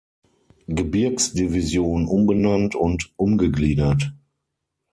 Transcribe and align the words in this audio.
Gebirgs-Division 0.67 2.07
umbenannt 2.07 2.73
und 2.73 3.13
umgegliedert. 3.17 4.13